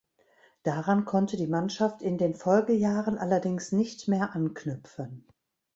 Daran 0.63 1.05
konnte 1.05 1.37
die 1.37 1.45
Mannschaft 1.45 2.01
in 2.01 2.17
den 2.17 2.33
Folgejahren 2.33 3.19
allerdings 3.19 3.71
nicht 3.71 4.07
mehr 4.07 4.33
anknüpfen. 4.33 5.27